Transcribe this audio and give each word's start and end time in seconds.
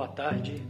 Boa 0.00 0.08
tarde. 0.08 0.62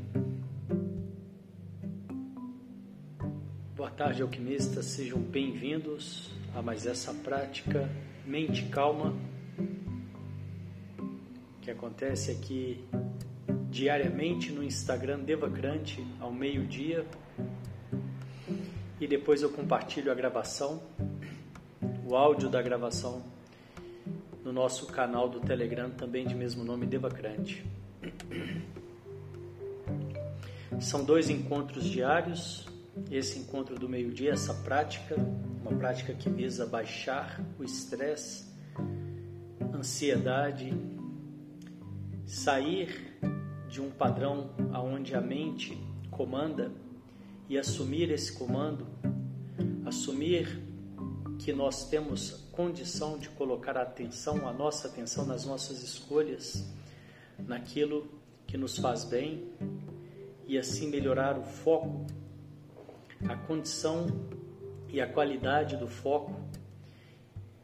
Boa 3.77 3.89
tarde, 3.89 4.23
alquimistas. 4.23 4.87
Sejam 4.87 5.21
bem-vindos 5.21 6.33
a 6.53 6.61
mais 6.61 6.85
essa 6.85 7.14
prática 7.14 7.89
Mente 8.27 8.64
Calma 8.64 9.14
que 11.63 11.71
acontece 11.71 12.32
aqui 12.32 12.85
diariamente 13.71 14.51
no 14.51 14.64
Instagram 14.64 15.21
Devacrante 15.21 16.04
ao 16.18 16.32
meio-dia. 16.32 17.07
E 19.01 19.07
depois 19.07 19.43
eu 19.43 19.51
compartilho 19.51 20.11
a 20.11 20.15
gravação, 20.17 20.82
o 22.04 22.17
áudio 22.17 22.49
da 22.51 22.61
gravação 22.61 23.23
no 24.43 24.53
nosso 24.53 24.89
canal 24.89 25.29
do 25.29 25.39
Telegram 25.39 25.89
também 25.89 26.26
de 26.26 26.35
mesmo 26.35 26.65
nome 26.65 26.85
Devacrante. 26.85 27.65
São 30.79 31.05
dois 31.05 31.29
encontros 31.29 31.85
diários. 31.85 32.67
Esse 33.11 33.39
encontro 33.39 33.79
do 33.79 33.89
meio-dia, 33.89 34.33
essa 34.33 34.53
prática, 34.53 35.17
uma 35.61 35.73
prática 35.79 36.12
que 36.12 36.29
visa 36.29 36.67
baixar 36.67 37.41
o 37.59 37.65
estresse, 37.65 38.45
ansiedade, 39.75 40.73
sair 42.27 43.17
de 43.69 43.81
um 43.81 43.91
padrão 43.91 44.51
aonde 44.73 45.15
a 45.15 45.21
mente 45.21 45.79
comanda 46.11 46.71
e 47.49 47.59
assumir 47.59 48.11
esse 48.11 48.33
comando, 48.33 48.87
assumir 49.84 50.61
que 51.39 51.53
nós 51.53 51.89
temos 51.89 52.49
condição 52.53 53.19
de 53.19 53.29
colocar 53.31 53.77
a 53.77 53.83
atenção, 53.83 54.47
a 54.47 54.53
nossa 54.53 54.89
atenção 54.89 55.25
nas 55.25 55.47
nossas 55.47 55.83
escolhas, 55.83 56.65
naquilo 57.39 58.07
que 58.47 58.59
nos 58.59 58.77
faz 58.77 59.05
bem 59.05 59.49
e 60.51 60.59
assim 60.59 60.89
melhorar 60.89 61.39
o 61.39 61.45
foco, 61.45 62.05
a 63.29 63.37
condição 63.37 64.09
e 64.89 65.01
a 65.01 65.06
qualidade 65.06 65.77
do 65.77 65.87
foco, 65.87 66.34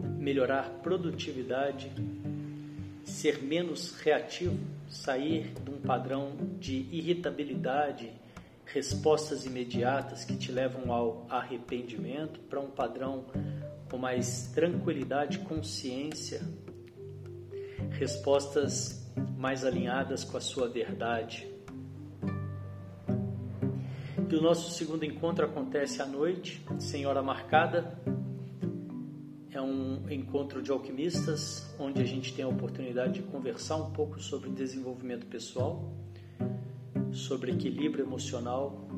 melhorar 0.01 0.71
produtividade, 0.85 1.91
ser 3.03 3.43
menos 3.43 3.91
reativo, 4.01 4.57
sair 4.89 5.53
de 5.65 5.69
um 5.69 5.81
padrão 5.81 6.37
de 6.61 6.87
irritabilidade, 6.93 8.13
respostas 8.65 9.45
imediatas 9.45 10.25
que 10.25 10.37
te 10.37 10.53
levam 10.53 10.93
ao 10.93 11.27
arrependimento, 11.29 12.39
para 12.39 12.61
um 12.61 12.71
padrão 12.71 13.25
com 13.91 13.99
mais 13.99 14.53
tranquilidade, 14.55 15.41
consciência, 15.41 16.41
respostas 17.99 19.05
mais 19.37 19.65
alinhadas 19.65 20.23
com 20.23 20.37
a 20.37 20.41
sua 20.41 20.69
verdade. 20.69 21.56
E 24.29 24.35
o 24.35 24.43
nosso 24.43 24.73
segundo 24.73 25.05
encontro 25.05 25.45
acontece 25.45 26.03
à 26.03 26.07
noite, 26.07 26.61
sem 26.81 27.07
hora 27.07 27.23
marcada. 27.23 27.97
É 29.53 29.61
um 29.61 30.11
encontro 30.11 30.61
de 30.61 30.73
alquimistas, 30.73 31.73
onde 31.79 32.03
a 32.03 32.05
gente 32.05 32.35
tem 32.35 32.45
a 32.45 32.49
oportunidade 32.49 33.15
de 33.15 33.23
conversar 33.23 33.77
um 33.77 33.93
pouco 33.93 34.21
sobre 34.21 34.51
desenvolvimento 34.51 35.27
pessoal, 35.27 35.93
sobre 37.13 37.53
equilíbrio 37.53 38.05
emocional 38.05 38.89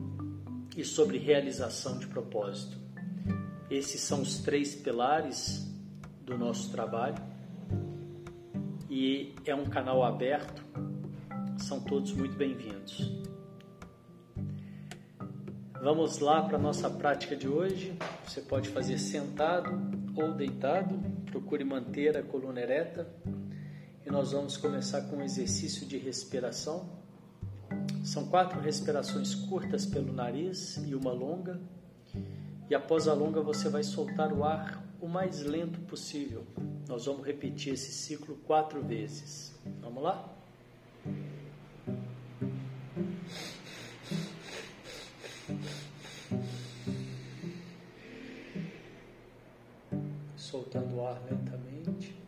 e 0.74 0.82
sobre 0.82 1.18
realização 1.18 1.98
de 1.98 2.06
propósito. 2.06 2.78
Esses 3.70 4.00
são 4.00 4.22
os 4.22 4.38
três 4.38 4.74
pilares 4.74 5.70
do 6.24 6.38
nosso 6.38 6.70
trabalho 6.70 7.22
e 8.88 9.34
é 9.44 9.54
um 9.54 9.66
canal 9.66 10.02
aberto. 10.02 10.64
São 11.58 11.80
todos 11.80 12.12
muito 12.14 12.34
bem-vindos. 12.34 13.27
Vamos 15.80 16.18
lá 16.18 16.42
para 16.42 16.56
a 16.56 16.60
nossa 16.60 16.90
prática 16.90 17.36
de 17.36 17.46
hoje. 17.48 17.96
Você 18.26 18.40
pode 18.40 18.68
fazer 18.68 18.98
sentado 18.98 19.70
ou 20.16 20.34
deitado. 20.34 20.98
Procure 21.30 21.62
manter 21.62 22.16
a 22.16 22.22
coluna 22.22 22.60
ereta. 22.60 23.06
E 24.04 24.10
nós 24.10 24.32
vamos 24.32 24.56
começar 24.56 25.02
com 25.02 25.16
um 25.16 25.22
exercício 25.22 25.86
de 25.86 25.96
respiração. 25.96 26.88
São 28.02 28.26
quatro 28.26 28.60
respirações 28.60 29.36
curtas 29.36 29.86
pelo 29.86 30.12
nariz 30.12 30.78
e 30.84 30.96
uma 30.96 31.12
longa. 31.12 31.60
E 32.68 32.74
após 32.74 33.06
a 33.06 33.14
longa, 33.14 33.40
você 33.40 33.68
vai 33.68 33.84
soltar 33.84 34.32
o 34.32 34.42
ar 34.42 34.82
o 35.00 35.06
mais 35.06 35.42
lento 35.42 35.78
possível. 35.82 36.44
Nós 36.88 37.06
vamos 37.06 37.24
repetir 37.24 37.74
esse 37.74 37.92
ciclo 37.92 38.36
quatro 38.46 38.82
vezes. 38.82 39.54
Vamos 39.80 40.02
lá? 40.02 40.28
Soltando 50.48 50.96
o 50.96 51.06
ar 51.06 51.20
lentamente. 51.30 52.27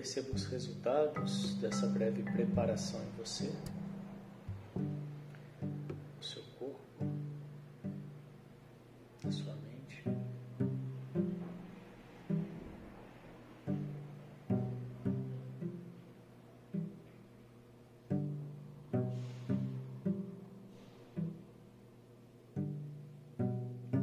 Perceba 0.00 0.34
os 0.34 0.46
resultados 0.46 1.56
dessa 1.56 1.86
breve 1.86 2.22
preparação 2.22 3.02
em 3.02 3.10
você. 3.18 3.52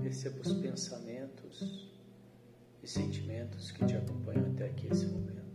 Perceba 0.03 0.41
os 0.41 0.53
pensamentos 0.53 1.89
e 2.83 2.87
sentimentos 2.87 3.71
que 3.71 3.83
te 3.83 3.95
acompanham 3.95 4.45
até 4.51 4.67
aqui 4.67 4.85
esse 4.91 5.07
momento. 5.07 5.46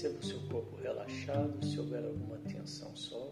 Perceba 0.00 0.18
o 0.18 0.24
seu 0.24 0.40
corpo 0.48 0.76
relaxado, 0.76 1.62
se 1.62 1.78
houver 1.78 2.02
alguma 2.02 2.38
tensão, 2.38 2.96
solte. 2.96 3.29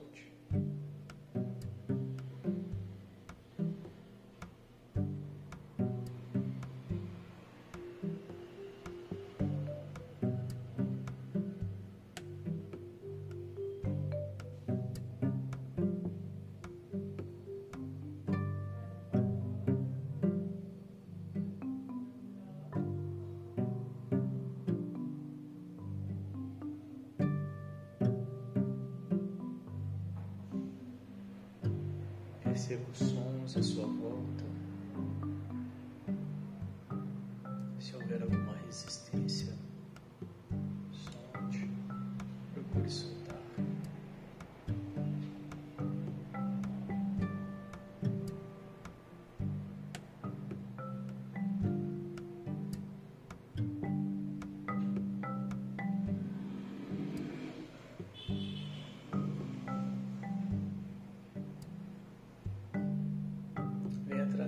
Os 32.71 32.99
sons 32.99 33.57
à 33.57 33.63
sua 33.63 33.87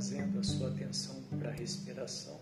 trazendo 0.01 0.41
a 0.41 0.43
sua 0.43 0.69
atenção 0.69 1.23
para 1.39 1.51
a 1.51 1.53
respiração. 1.53 2.41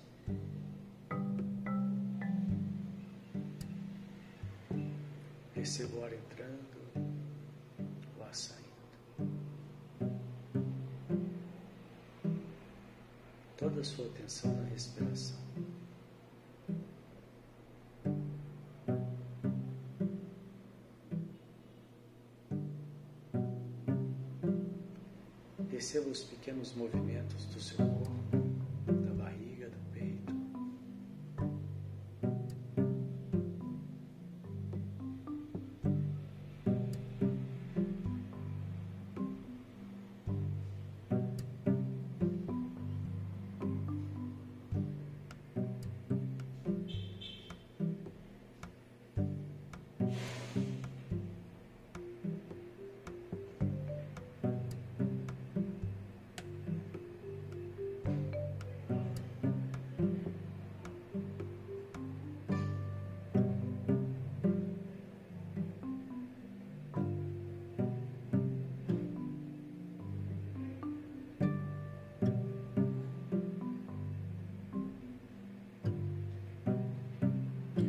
Perceba 5.53 5.97
o 5.97 6.05
ar 6.05 6.13
entrando, 6.13 6.79
o 8.17 8.23
ar 8.23 8.33
saindo. 8.33 8.63
Toda 13.57 13.81
a 13.81 13.85
sua 13.85 14.07
atenção 14.07 14.55
na 14.55 14.69
respiração. 14.69 15.48
Pequenos 26.49 26.73
movimentos 26.75 27.45
do 27.53 27.61
seu 27.61 27.77
corpo. 27.77 28.18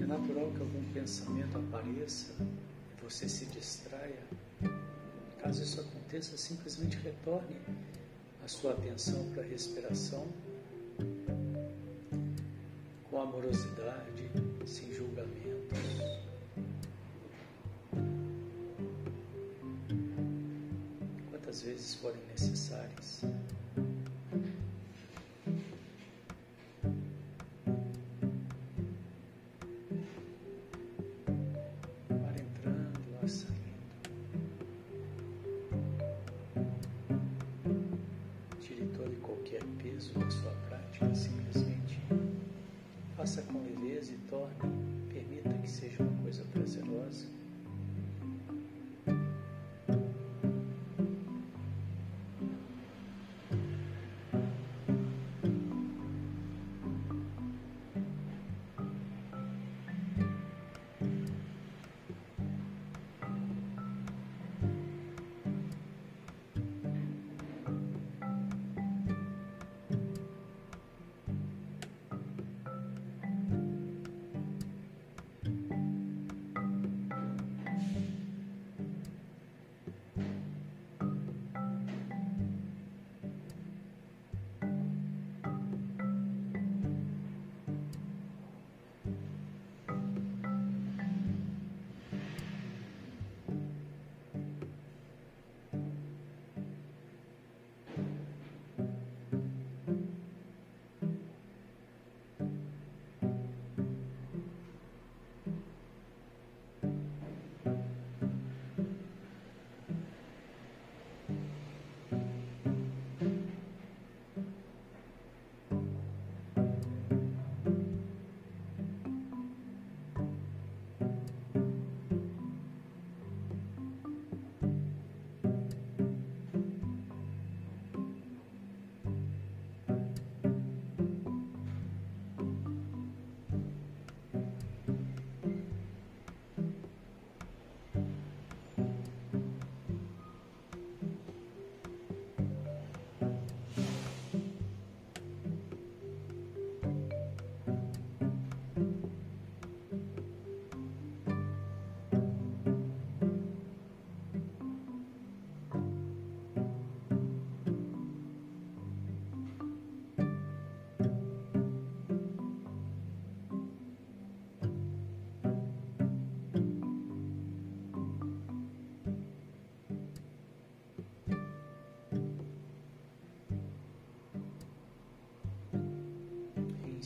Natural 0.09 0.51
que 0.51 0.61
algum 0.61 0.83
pensamento 0.91 1.55
apareça 1.55 2.33
e 2.41 3.01
você 3.03 3.29
se 3.29 3.45
distraia. 3.45 4.23
Caso 5.39 5.61
isso 5.61 5.79
aconteça, 5.79 6.35
simplesmente 6.35 6.97
retorne 6.97 7.55
a 8.43 8.47
sua 8.47 8.71
atenção 8.71 9.23
para 9.31 9.43
a 9.43 9.45
respiração 9.45 10.27
com 13.09 13.21
amorosidade, 13.21 14.31
sem 14.65 14.91
julgamentos. 14.91 15.77
Quantas 21.29 21.61
vezes 21.61 21.93
forem 21.95 22.21
necessárias. 22.31 23.21
faça 43.19 43.41
com 43.41 43.59
leveza 43.59 44.13
e 44.13 44.17
torne, 44.29 44.55
permita 45.09 45.49
que 45.57 45.69
seja 45.69 46.01
uma 46.01 46.21
coisa 46.21 46.41
prazerosa. 46.53 47.27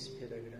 pit 0.08 0.32
over 0.32 0.53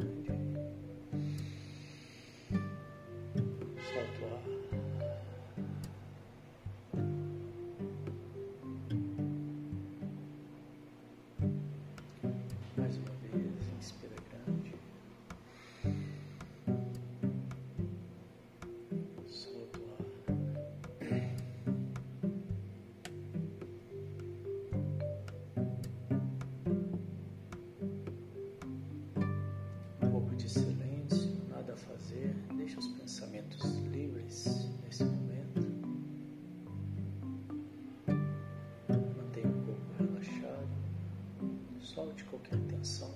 Solte 41.94 42.24
qualquer 42.24 42.58
tensão. 42.62 43.12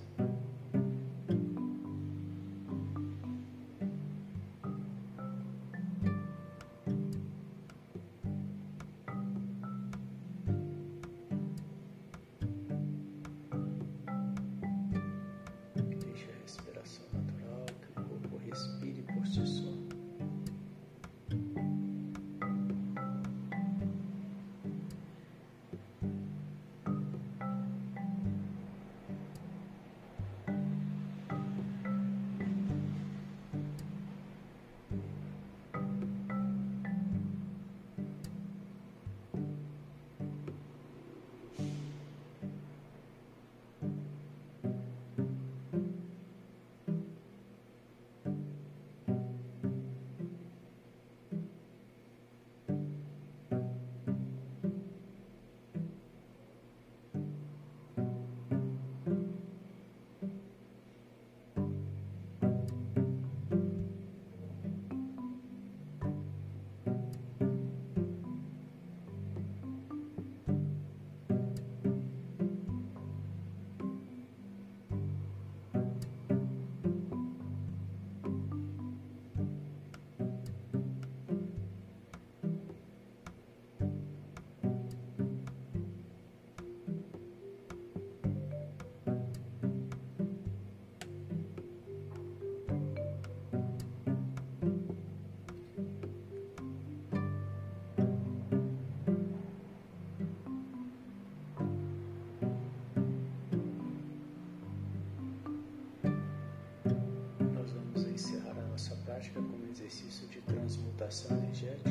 Transmutação 110.98 111.38
energética. 111.38 111.90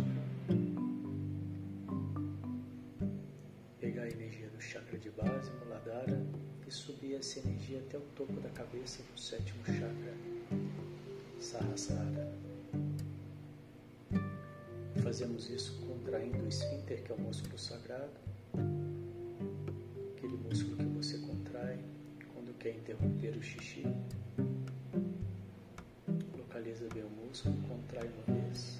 Pegar 3.80 4.04
a 4.04 4.10
energia 4.10 4.50
do 4.50 4.62
chakra 4.62 5.00
de 5.00 5.10
base, 5.12 5.50
Muladhara, 5.64 6.22
e 6.68 6.72
subir 6.72 7.16
essa 7.16 7.40
energia 7.40 7.80
até 7.80 7.98
o 7.98 8.02
topo 8.16 8.34
da 8.42 8.50
cabeça 8.50 9.02
do 9.04 9.20
sétimo 9.20 9.66
chakra, 9.66 10.14
Sahasrara. 11.40 12.34
Fazemos 15.02 15.50
isso 15.50 15.80
contraindo 15.88 16.44
o 16.44 16.48
esfíncter, 16.48 17.02
que 17.04 17.12
é 17.12 17.16
o 17.16 17.22
músculo 17.22 17.58
sagrado, 17.58 18.12
aquele 20.18 20.36
músculo 20.38 20.76
que 20.76 20.86
você 20.86 21.18
contrai 21.20 21.80
quando 22.34 22.54
quer 22.58 22.76
interromper 22.76 23.38
o 23.38 23.42
xixi. 23.42 23.84
Localiza 26.58 26.88
bem 26.92 27.04
o 27.04 27.10
músculo, 27.10 27.56
contrai 27.68 28.10
uma 28.26 28.36
vez. 28.36 28.80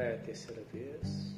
Contrai 0.00 0.14
a 0.14 0.18
terceira 0.18 0.62
vez. 0.72 1.29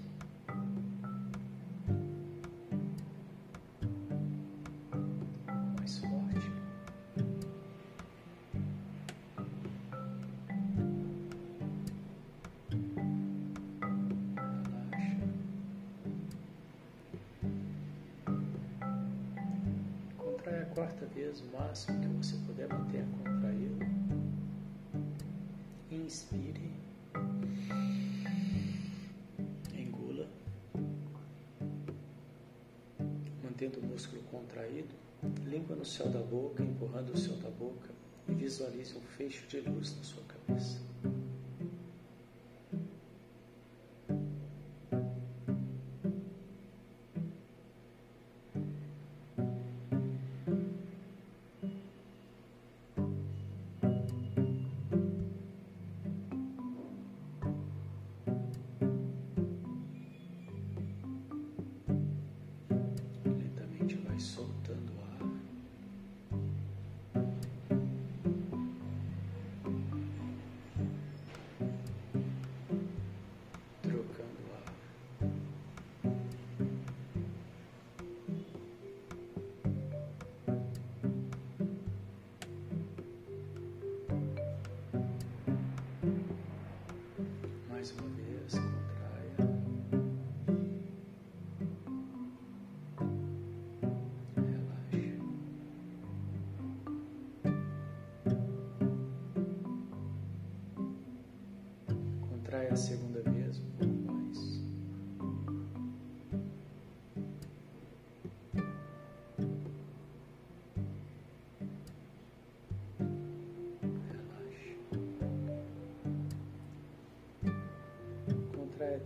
Visualize 38.42 38.96
um 38.96 39.00
fecho 39.16 39.46
de 39.46 39.60
luz 39.60 39.96
na 39.96 40.02
sua 40.02 40.22
cabeça. 40.24 40.41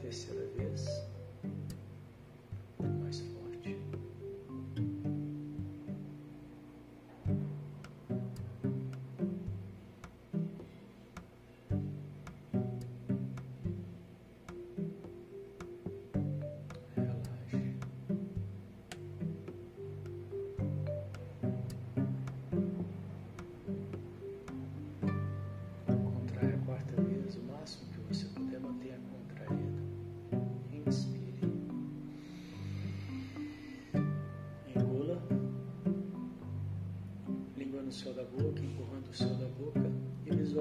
Terceira 0.06 0.46
vez. 0.56 1.05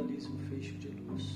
E 0.06 0.15
visualize 0.15 0.28
um 0.30 0.38
feixe 0.50 0.74
de 0.74 0.89
luz 0.89 1.36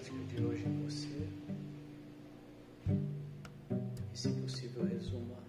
Prática 0.00 0.16
de 0.34 0.42
hoje 0.42 0.64
em 0.66 0.82
você. 0.82 1.28
E, 4.12 4.18
se 4.18 4.30
possível, 4.30 4.84
resuma 4.84 5.39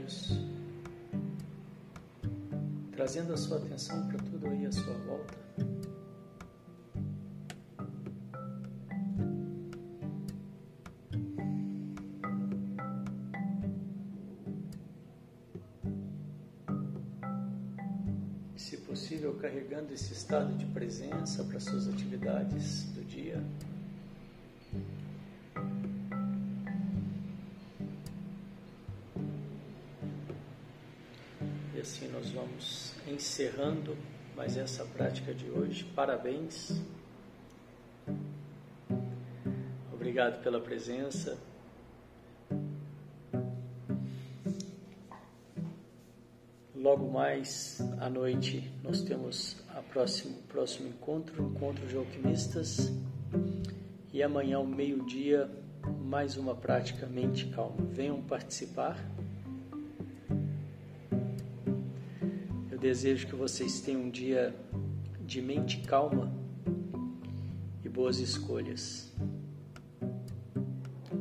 olhos, 0.00 0.30
trazendo 2.92 3.32
a 3.32 3.36
sua 3.36 3.58
atenção 3.58 4.06
para 4.08 4.18
tudo 4.18 4.46
aí 4.48 4.66
à 4.66 4.72
sua 4.72 4.94
volta. 5.06 5.40
se 18.56 18.76
possível, 18.76 19.34
carregando 19.34 19.92
esse 19.92 20.12
estado 20.12 20.56
de 20.56 20.64
presença 20.66 21.42
para 21.42 21.58
suas 21.58 21.88
atividades 21.88 22.84
do 22.92 23.02
dia. 23.04 23.42
Encerrando 33.20 33.98
mais 34.34 34.56
essa 34.56 34.82
prática 34.82 35.34
de 35.34 35.50
hoje. 35.50 35.84
Parabéns. 35.94 36.80
Obrigado 39.92 40.42
pela 40.42 40.58
presença. 40.58 41.36
Logo 46.74 47.10
mais 47.12 47.78
à 48.00 48.08
noite 48.08 48.72
nós 48.82 49.02
temos 49.02 49.62
a 49.68 49.82
próximo 49.82 50.38
próximo 50.48 50.88
encontro, 50.88 51.42
encontro 51.44 51.86
de 51.86 51.96
alquimistas. 51.96 52.90
E 54.14 54.22
amanhã 54.22 54.56
ao 54.56 54.66
meio-dia 54.66 55.46
mais 56.02 56.38
uma 56.38 56.54
prática 56.54 57.06
mente 57.06 57.44
calma. 57.48 57.84
Venham 57.92 58.22
participar. 58.22 58.96
Desejo 62.80 63.26
que 63.26 63.34
vocês 63.34 63.80
tenham 63.82 64.00
um 64.00 64.10
dia 64.10 64.54
de 65.20 65.42
mente 65.42 65.80
calma 65.82 66.32
e 67.84 67.88
boas 67.88 68.18
escolhas. 68.18 69.12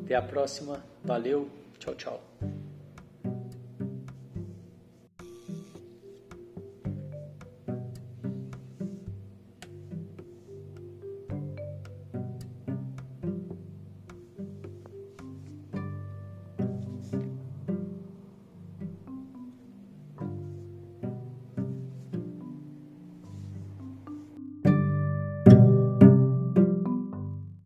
Até 0.03 0.15
a 0.15 0.21
próxima. 0.21 0.81
Valeu. 1.03 1.49
Tchau, 1.77 1.95
tchau. 1.95 2.23